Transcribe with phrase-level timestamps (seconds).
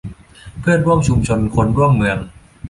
[0.59, 2.17] เพื่อนร่วมชุมชน คนร่วมเมือง